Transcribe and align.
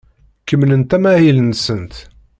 Kemmlent 0.47 0.95
amahil-nsent. 0.97 1.93